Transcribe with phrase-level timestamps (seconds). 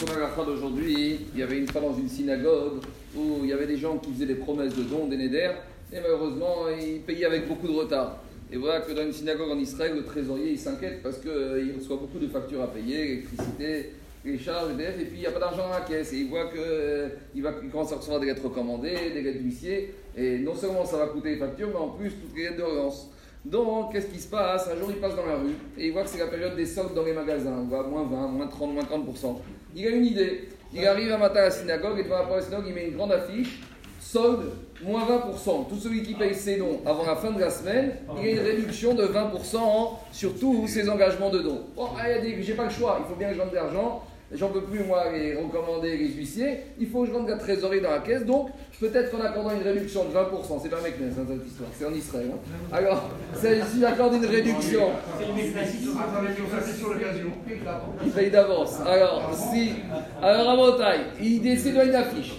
[0.00, 2.78] Son agacha d'aujourd'hui, il y avait une fois dans une synagogue
[3.14, 6.68] où il y avait des gens qui faisaient des promesses de dons, des et malheureusement,
[6.80, 8.16] ils payaient avec beaucoup de retard.
[8.50, 11.98] Et voilà que dans une synagogue en Israël, le trésorier il s'inquiète parce qu'il reçoit
[11.98, 13.90] beaucoup de factures à payer, l'électricité,
[14.24, 16.14] les charges, et puis il n'y a pas d'argent dans la caisse.
[16.14, 20.38] Et il voit qu'il va commencer à recevoir des lettres recommandées, des lettres d'huissier, et
[20.38, 23.10] non seulement ça va coûter les factures, mais en plus toutes les lettres de relance.
[23.44, 24.66] Donc, qu'est-ce qui se passe?
[24.66, 26.64] Un jour, il passe dans la rue et il voit que c'est la période des
[26.64, 27.52] soldes dans les magasins.
[27.52, 29.36] On voit moins 20, moins 30, moins 30%.
[29.74, 30.48] Il a une idée.
[30.72, 33.12] Il arrive un matin à la synagogue et devant la synagogue, il met une grande
[33.12, 33.60] affiche
[34.00, 34.50] solde,
[34.82, 35.68] moins 20%.
[35.68, 38.38] Tout celui qui paye ses dons avant la fin de la semaine, il a une
[38.38, 39.58] réduction de 20%
[40.10, 41.62] sur tous ses engagements de dons.
[41.76, 43.56] Bon, il a dit j'ai pas le choix, il faut bien que je vende de
[43.56, 44.02] l'argent.
[44.32, 46.60] J'en peux plus, moi, les recommander les huissiers.
[46.78, 48.24] Il faut que je rentre la trésorerie dans la caisse.
[48.24, 51.84] Donc, peut-être qu'en accordant une réduction de 20%, c'est pas mec, hein, cette histoire, c'est
[51.84, 52.30] en Israël.
[52.32, 52.38] Hein.
[52.72, 54.90] Alors, si j'accorde une réduction.
[58.04, 58.80] Il paye d'avance.
[58.86, 59.72] Alors, si.
[60.22, 62.34] Alors, à Montagne, il décide une affiche.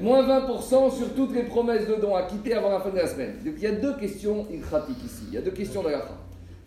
[0.00, 3.06] Moins 20% sur toutes les promesses de dons à quitter avant la fin de la
[3.06, 3.36] semaine.
[3.44, 5.24] Donc, il y a deux questions pratiquent ici.
[5.28, 6.02] Il y a deux questions de la.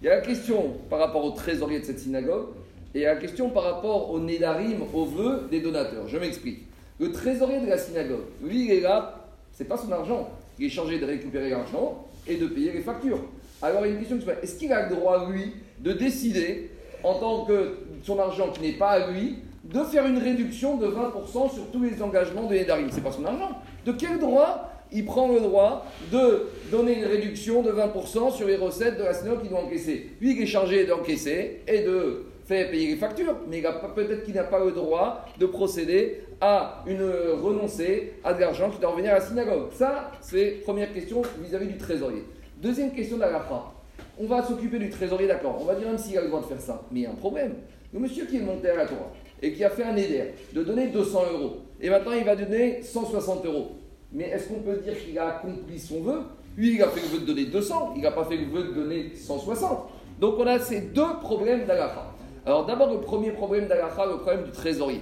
[0.02, 2.48] Il y a la question par rapport au trésorier de cette synagogue
[2.96, 6.08] et la question par rapport au Nédarim, au vœu des donateurs.
[6.08, 6.66] Je m'explique.
[7.00, 10.30] Le trésorier de la synagogue, lui, il est là, c'est pas son argent.
[10.58, 13.22] Il est chargé de récupérer l'argent et de payer les factures.
[13.62, 15.94] Alors, il y a une question qui se est-ce qu'il a le droit, lui, de
[15.94, 16.72] décider,
[17.04, 20.88] en tant que son argent qui n'est pas à lui, de faire une réduction de
[20.88, 23.52] 20% sur tous les engagements de Nédarim C'est pas son argent.
[23.86, 28.56] De quel droit il prend le droit de donner une réduction de 20% sur les
[28.56, 30.10] recettes de la synagogue qu'il doit encaisser.
[30.20, 34.44] Lui, il est chargé d'encaisser et de fait payer les factures, mais peut-être qu'il n'a
[34.44, 37.04] pas le droit de procéder à une
[37.44, 39.68] renoncer à de l'argent qui doit revenir à la synagogue.
[39.72, 42.24] Ça, c'est première question vis-à-vis du trésorier.
[42.58, 43.48] Deuxième question de la
[44.20, 45.60] On va s'occuper du trésorier, d'accord.
[45.62, 46.82] On va dire même s'il a le droit de faire ça.
[46.92, 47.54] Mais il y a un problème.
[47.94, 49.12] Le monsieur qui est monté à la Torah
[49.44, 52.82] et qui a fait un éder de donner 200 euros, et maintenant il va donner
[52.82, 53.74] 160 euros.
[54.12, 56.22] Mais est-ce qu'on peut dire qu'il a accompli son vœu?
[56.58, 58.64] Lui, il a fait le vœu de donner 200, il n'a pas fait le vœu
[58.70, 59.88] de donner 160.
[60.20, 62.16] Donc on a ces deux problèmes d'Alaha.
[62.50, 65.02] Alors d'abord, le premier problème d'Alaha, le problème du trésorier.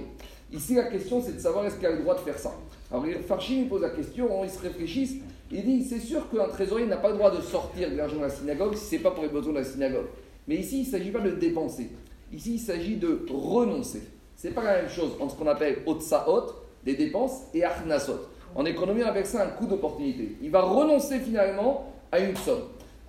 [0.52, 2.52] Ici, la question, c'est de savoir est-ce qu'il a le droit de faire ça.
[2.90, 5.14] Alors Farshim pose la question, ils se réfléchissent,
[5.50, 8.20] il dit c'est sûr qu'un trésorier n'a pas le droit de sortir de l'argent de
[8.20, 10.04] la synagogue si ce n'est pas pour les besoins de la synagogue.
[10.46, 11.90] Mais ici, il ne s'agit pas de dépenser.
[12.34, 14.02] Ici, il s'agit de renoncer.
[14.36, 16.52] Ce n'est pas la même chose entre ce qu'on appelle otsaot,
[16.84, 18.26] des dépenses, et achnasot.
[18.56, 20.36] En économie, on appelle ça un coût d'opportunité.
[20.42, 22.64] Il va renoncer finalement à une somme.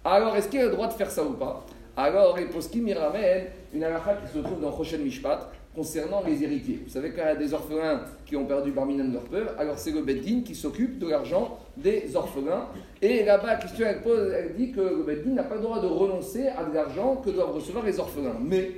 [0.06, 1.66] Alors, est-ce qu'il a le droit de faire ça ou pas?
[1.98, 6.44] Alors, les poskim, il ramène une halakha qui se trouve dans Rochen Mishpat concernant les
[6.44, 6.82] héritiers.
[6.86, 9.78] Vous savez qu'il y a des orphelins qui ont perdu Barminan de leur peur, alors
[9.78, 12.68] c'est le Beddin qui s'occupe de l'argent des orphelins.
[13.02, 15.82] Et là-bas, la question elle pose, elle dit que le Beddin n'a pas le droit
[15.82, 18.38] de renoncer à de l'argent que doivent recevoir les orphelins.
[18.42, 18.72] Mais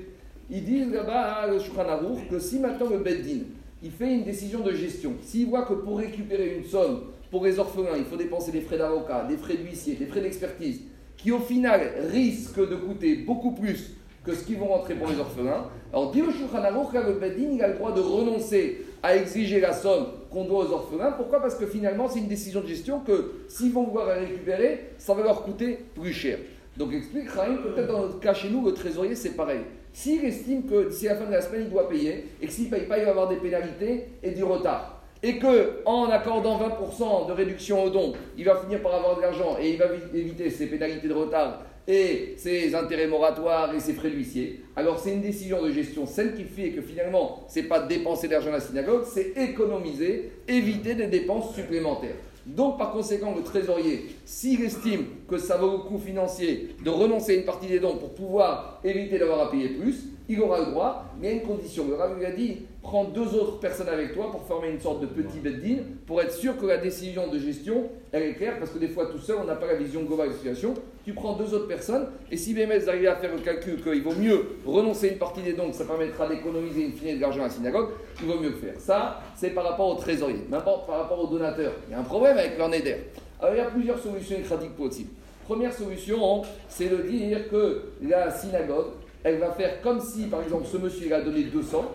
[0.50, 1.86] ils disent là-bas à le Shulchan
[2.30, 3.46] que si maintenant le Beddin
[3.84, 7.58] il fait une décision de gestion, s'il voit que pour récupérer une somme pour les
[7.58, 10.82] orphelins, il faut dépenser des frais d'avocat, des frais d'huissier, des frais d'expertise,
[11.18, 13.96] qui au final risquent de coûter beaucoup plus
[14.26, 15.66] que ce qui vont rentrer pour les orphelins.
[15.92, 19.74] Alors, dit le Shulchan le Bedin, il a le droit de renoncer à exiger la
[19.74, 21.12] somme qu'on doit aux orphelins.
[21.14, 21.42] Pourquoi?
[21.42, 25.14] Parce que finalement, c'est une décision de gestion que s'ils vont vouloir la récupérer, ça
[25.14, 26.38] va leur coûter plus cher.
[26.78, 29.62] Donc, explique Rahim, peut-être dans notre cas chez nous, le trésorier, c'est pareil.
[29.92, 32.66] S'il estime que d'ici la fin de la semaine, il doit payer, et que s'il
[32.66, 36.60] ne paye pas, il va avoir des pénalités et du retard, et que en accordant
[36.60, 39.86] 20% de réduction au don, il va finir par avoir de l'argent et il va
[40.14, 45.14] éviter ces pénalités de retard et ses intérêts moratoires et ses frais d'huissier, alors c'est
[45.14, 48.60] une décision de gestion celle qui fait que finalement, c'est pas dépenser d'argent à la
[48.60, 52.16] synagogue, c'est économiser, éviter des dépenses supplémentaires.
[52.46, 57.34] Donc, par conséquent, le trésorier, s'il estime que ça vaut le coup financier de renoncer
[57.34, 60.72] à une partie des dons pour pouvoir éviter d'avoir à payer plus, il aura le
[60.72, 61.88] droit, mais à une condition.
[61.88, 65.02] Le Rav lui a dit prends deux autres personnes avec toi pour former une sorte
[65.02, 68.72] de petit beddin, pour être sûr que la décision de gestion, elle est claire, parce
[68.72, 70.74] que des fois, tout seul, on n'a pas la vision globale de la situation.
[71.12, 74.16] Tu prends deux autres personnes, et si BMS arrive à faire le calcul qu'il vaut
[74.16, 77.50] mieux renoncer une partie des dons, ça permettra d'économiser une fine de l'argent à la
[77.50, 77.90] synagogue,
[78.22, 78.76] il vaut mieux le faire.
[78.78, 80.46] Ça, c'est par rapport au trésorier.
[80.50, 81.74] N'importe par rapport aux donateurs.
[81.90, 82.96] Il y a un problème avec leur NEDER.
[83.42, 85.10] Alors, il y a plusieurs solutions écratiques possibles.
[85.46, 88.92] Première solution, c'est de dire que la synagogue,
[89.26, 91.92] elle va faire comme si, par exemple, ce monsieur il a donné 200,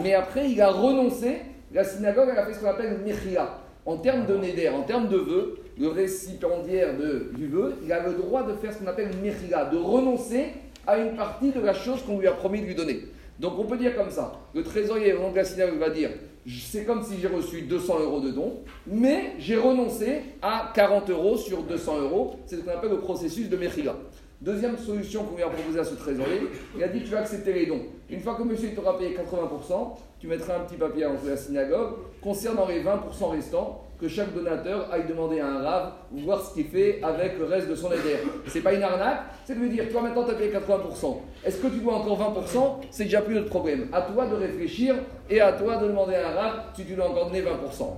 [0.00, 1.38] mais après il a renoncé,
[1.72, 3.62] la synagogue elle a fait ce qu'on appelle Mechia.
[3.84, 8.06] En termes de Neder, en termes de vœux, le récipiendaire de, du vœu, il a
[8.06, 10.48] le droit de faire ce qu'on appelle Mechia, de renoncer
[10.86, 13.06] à une partie de la chose qu'on lui a promis de lui donner.
[13.38, 16.10] Donc on peut dire comme ça, le trésorier de la va dire,
[16.46, 21.38] c'est comme si j'ai reçu 200 euros de dons, mais j'ai renoncé à 40 euros
[21.38, 23.96] sur 200 euros, c'est ce qu'on appelle le processus de Mechila.
[24.40, 26.40] Deuxième solution qu'on a proposé à ce trésorier,
[26.74, 27.82] il a dit tu vas accepter les dons.
[28.08, 31.96] Une fois que monsieur t'aura payé 80%, tu mettras un petit papier à la synagogue
[32.22, 36.64] concernant les 20% restants que chaque donateur aille demander à un rave voir ce qu'il
[36.64, 38.16] fait avec le reste de son aider.
[38.46, 41.18] C'est pas une arnaque, c'est de lui dire toi maintenant tu as payé 80%.
[41.44, 43.88] Est-ce que tu dois encore 20% C'est déjà plus notre problème.
[43.92, 44.94] À toi de réfléchir
[45.28, 47.46] et à toi de demander à un rave si tu dois encore donner 20%.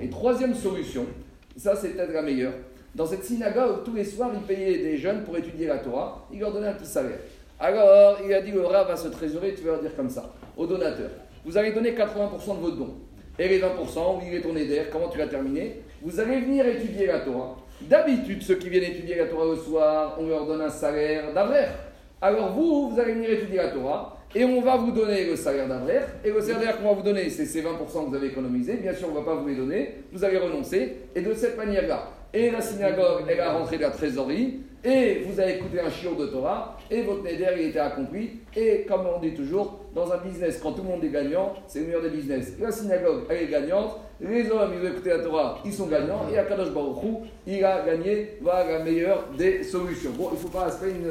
[0.01, 1.07] Et troisième solution,
[1.57, 2.55] ça c'est peut-être la meilleure.
[2.95, 6.27] Dans cette synagogue, tous les soirs, il payait des jeunes pour étudier la Torah.
[6.31, 7.19] Il leur donnait un petit salaire.
[7.59, 10.31] Alors, il a dit au Rav à ce trésorier, tu vas leur dire comme ça,
[10.57, 11.09] au donateur,
[11.45, 12.95] vous allez donner 80% de votre don.
[13.39, 15.81] Et les 20%, où il est tourné d'air, comment tu l'as terminé?
[16.03, 17.57] Vous allez venir étudier la Torah.
[17.81, 21.69] D'habitude, ceux qui viennent étudier la Torah le soir, on leur donne un salaire d'avrer.
[22.21, 25.67] Alors vous, vous allez venir étudier la Torah, et on va vous donner le salaire
[25.67, 26.01] d'avrer.
[26.25, 28.75] Et le salaire qu'on va vous donner, c'est ces 20% que vous avez économisés.
[28.75, 29.95] Bien sûr, on ne va pas vous les donner.
[30.13, 30.97] Vous allez renoncer.
[31.15, 35.39] Et de cette manière-là, et la synagogue, elle a rentré de la trésorerie, et vous
[35.39, 39.21] avez écouté un chiot de Torah, et votre neder, il était accompli, et comme on
[39.21, 42.11] dit toujours, dans un business, quand tout le monde est gagnant, c'est le meilleur des
[42.11, 42.55] business.
[42.61, 46.27] La synagogue, elle est gagnante, les hommes, ils ont écouté la Torah, ils sont gagnants,
[46.33, 47.09] et Akadosh Baruch Hu,
[47.47, 50.11] il a gagné, va la meilleure des solutions.
[50.17, 51.11] Bon, il ne faut pas faire une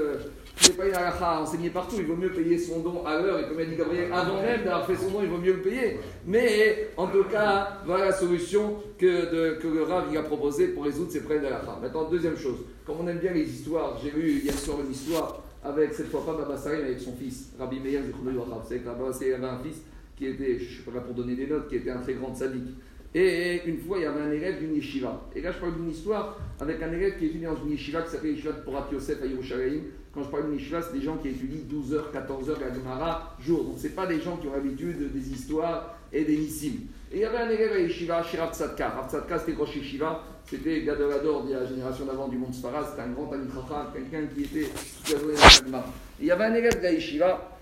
[0.68, 3.40] n'est pas une halakha à enseigner partout, il vaut mieux payer son don à l'heure,
[3.40, 5.62] et comme a dit Gabriel, avant même d'avoir fait son don, il vaut mieux le
[5.62, 6.00] payer.
[6.26, 11.12] Mais en tout cas, voilà la solution que, que le Rav a proposée pour résoudre
[11.12, 11.80] ces problèmes d'halakha.
[11.82, 15.42] Maintenant, deuxième chose, comme on aime bien les histoires, j'ai vu hier soir une histoire
[15.64, 19.10] avec cette fois pas Baba Sarim avec son fils, Rabbi Meir Vous savez que Baba
[19.10, 19.82] avait un fils
[20.18, 22.14] qui était, je ne suis pas là pour donner des notes, qui était un très
[22.14, 22.76] grand sadique.
[23.14, 25.22] Et une fois, il y avait un élève d'une yeshiva.
[25.36, 28.12] Et là, je parle d'une histoire avec un élève qui venu dans une yeshiva qui
[28.12, 29.82] s'appelle Yeshiva de Porat Yosef à Yerushalayim.
[30.14, 32.74] Quand je parle d'une yeshiva, c'est des gens qui étudient 12 heures, 14 heures la
[32.74, 33.66] Gemara jour.
[33.66, 36.74] Donc, ce pas des gens qui ont l'habitude des histoires et des nissim.
[37.12, 38.90] Et il y avait un élève à Yeshiva, Shirav Tzadka.
[38.90, 40.24] Rav Tzadka, c'était Rosh Yeshiva.
[40.46, 42.86] C'était Gadolador de la génération d'avant du monde Sfarad.
[42.90, 44.70] C'était un grand Amitracham, quelqu'un qui était
[45.06, 45.86] journée dans la
[46.20, 47.60] Il y avait un élève de Yeshiva.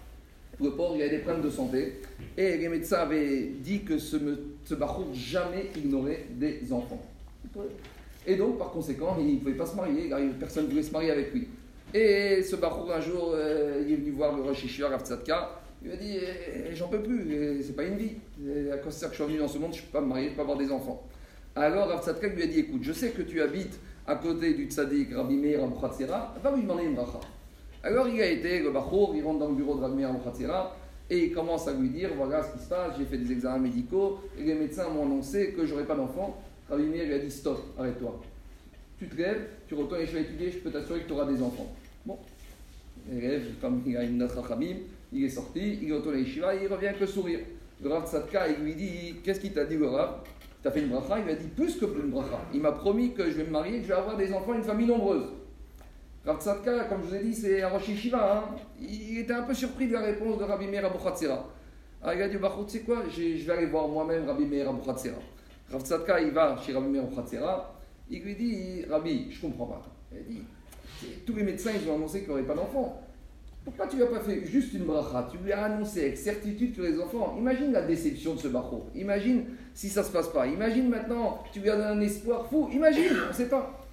[0.61, 2.01] Le pauvre, il avait des problèmes de santé.
[2.37, 4.17] Et les médecins avaient dit que ce,
[4.65, 4.75] ce
[5.13, 7.01] jamais ignorait des enfants.
[8.27, 10.09] Et donc, par conséquent, il ne pouvait pas se marier,
[10.39, 11.47] personne ne voulait se marier avec lui.
[11.93, 14.89] Et ce Bachour, un jour, euh, il est venu voir le Rosh Yeshiva,
[15.81, 18.11] il lui a dit eh, eh, J'en peux plus, c'est pas une vie.
[18.71, 20.07] À de ça que je suis venu dans ce monde, je ne peux pas me
[20.07, 21.07] marier, je ne peux pas avoir des enfants.
[21.55, 25.13] Alors Rav lui a dit Écoute, je sais que tu habites à côté du Tzadik
[25.13, 27.19] Rabbi Meir Abouchatzera, va lui demander une bracha.
[27.83, 30.75] Alors il a été, le Bachour, il rentre dans le bureau de Rabbi Meir Abouchatzera,
[31.09, 33.59] et il commence à lui dire voilà ce qui se passe, j'ai fait des examens
[33.59, 36.41] médicaux, et les médecins m'ont annoncé que j'aurais pas d'enfant.
[36.69, 38.19] Rabbi Meir lui a dit stop, arrête-toi.
[38.97, 41.73] Tu te lèves, tu retournes à étudier, je peux t'assurer que tu auras des enfants.
[42.05, 42.17] Bon,
[43.09, 44.75] l'élève, comme il a une autre Khamim,
[45.13, 47.39] il est sorti, il retourne à Yeshiva et il revient avec le sourire.
[47.81, 50.19] Le Rav Tzadka, il lui dit Qu'est-ce qu'il t'a dit, le Rav?
[50.61, 51.17] T'as fait une bracha?
[51.19, 52.41] Il lui a dit Plus que une bracha.
[52.53, 54.63] Il m'a promis que je vais me marier, que je vais avoir des enfants, une
[54.63, 55.23] famille nombreuse.
[56.25, 57.89] Rav Tzadka, comme je vous ai dit, c'est un Rosh.
[58.13, 58.43] Hein.
[58.79, 61.47] Il était un peu surpris de la réponse de Rabbi Meir Abouchatzera.
[62.01, 64.69] Alors il a dit Bachout, tu sais quoi Je vais aller voir moi-même Rabbi Meir
[64.69, 65.17] Abouchatzera.
[65.71, 67.75] Rav Tzadka, il va chez Rabbi Meir Abouchatzera.
[68.09, 69.85] Il lui dit Rabbi, je comprends pas.
[70.11, 70.43] Il dit
[71.25, 73.01] tous les médecins, ils ont annoncé qu'il n'y aurait pas d'enfants.
[73.63, 75.27] Pourquoi tu n'as pas fait juste une bracha?
[75.31, 77.35] Tu lui as annoncé avec certitude que les enfants.
[77.37, 78.89] Imagine la déception de ce barreau.
[78.95, 80.47] Imagine si ça ne se passe pas.
[80.47, 82.69] Imagine maintenant, tu lui as donné un espoir fou.
[82.73, 83.85] Imagine, on ne sait pas.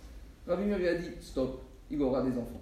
[0.46, 2.61] Rabbi Meir lui a dit stop, il aura des enfants.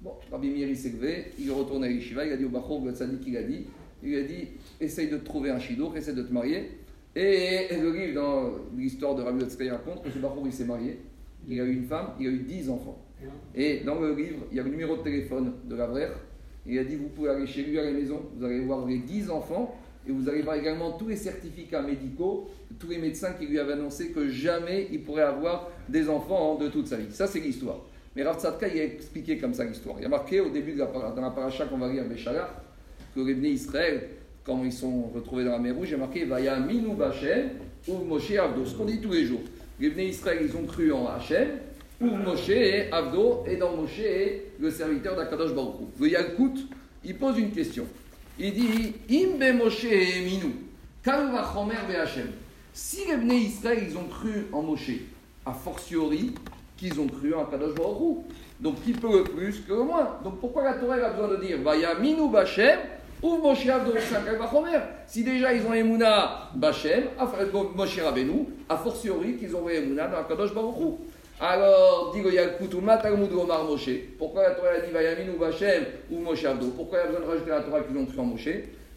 [0.00, 2.84] Bon, Rabbi Meir il s'est levé, il retourne à Yeshiva, il a dit au barreau,
[2.84, 3.66] le tzaddik, il a dit
[4.04, 4.48] il a dit
[4.80, 6.70] essaye de trouver un shidour, essaye de te marier.
[7.16, 10.98] Et, le livre, dans l'histoire de Rabbi Yotzkei raconte que ce barreau, il s'est marié.
[11.48, 12.98] Il a eu une femme, il a eu dix enfants.
[13.54, 16.10] Et dans le livre, il y a le numéro de téléphone de la vraie.
[16.66, 18.98] Il a dit Vous pouvez aller chez lui à la maison, vous allez voir les
[18.98, 19.74] 10 enfants,
[20.06, 23.74] et vous allez voir également tous les certificats médicaux, tous les médecins qui lui avaient
[23.74, 27.10] annoncé que jamais il pourrait avoir des enfants de toute sa vie.
[27.10, 27.80] Ça, c'est l'histoire.
[28.16, 28.38] Mais Rav
[28.72, 29.96] il a expliqué comme ça l'histoire.
[29.98, 32.50] Il a marqué au début de la, dans la paracha qu'on va lire Béchalach,
[33.14, 34.08] que les Bnei Israël,
[34.44, 37.50] quand ils sont retrouvés dans la mer Rouge, il a marqué Vaya Minou Bachem
[37.88, 39.40] ou Moshe Avdo, ce qu'on dit tous les jours.
[39.80, 41.48] Les Bnei Israël, ils ont cru en Hachem,
[41.98, 44.00] pour Moshe et Avdo, et dans Moshe
[44.60, 46.68] le serviteur d'Akadosh Baruch Le Yalkut,
[47.04, 47.86] il pose une question.
[48.38, 50.52] Il dit Imbe Moshe et Minou,
[51.04, 52.28] Chomer Hashem.
[52.72, 54.90] Si les Bnei Israël, ils ont cru en Moshe,
[55.46, 56.32] a fortiori
[56.76, 58.24] qu'ils ont cru en Kadosh Baruch
[58.60, 61.94] Donc qui peut plus que moins Donc pourquoi la Torah a besoin de dire Vaya
[61.94, 62.78] Minou Bachem
[63.22, 67.04] ou Moshe Avdo Chomer Si déjà ils ont Emouna Bachem,
[67.74, 70.98] Moshe Rabbeinu, a fortiori qu'ils ont Emouna dans Kadosh Baruch
[71.40, 73.90] alors, dit Yalkutumat Talmud Omar Moshe.
[74.18, 77.20] Pourquoi la Torah a dit Vayamin ou Vachem ou Moshe Abdo Pourquoi il a besoin
[77.20, 78.48] de rajouter la Torah qu'ils ont pris en Moshe?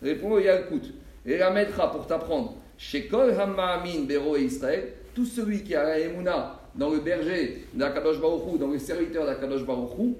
[0.03, 0.93] Répond le Yalkut.
[1.25, 2.55] Et la mettra pour t'apprendre.
[2.77, 7.65] Chez Kol Hamamin Bero et Israël, tout celui qui a la Emouna dans le berger
[7.73, 10.15] d'Akadosh Baruchou, dans le serviteur d'Akadosh Baruchou.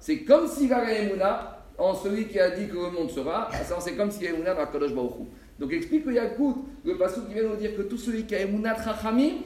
[0.00, 3.48] C'est comme s'il a la Emouna en celui qui a dit que le monde sera,
[3.80, 5.28] c'est comme s'il y a Emouna dans Akadosh Baruchou.
[5.58, 8.40] Donc explique le Yakout, le Passouk qui vient nous dire que tout celui qui a
[8.42, 9.38] Emouna Trachamim,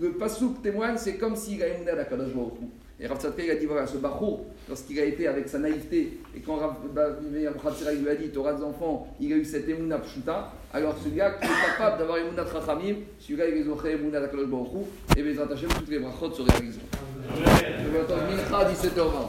[0.00, 2.70] le Passouk témoigne, c'est comme s'il a Emouna d'Akadosh Baruchou.
[3.00, 6.18] Et Rav Tzadka, il a dit voilà, ce Bachour, lorsqu'il a été avec sa naïveté,
[6.36, 9.68] et quand Rav Tzadka lui a dit tu auras des enfants, il a eu cette
[9.68, 13.58] Emouna Pshuta, alors celui-là qui est capable d'avoir Emouna Trachamim, celui-là il a
[13.90, 16.80] Emouna d'Akadosh Baruchou, et bien Hashem, toutes les brachot se réalisent.
[17.36, 19.28] Je vais attendre Mincha 17h20.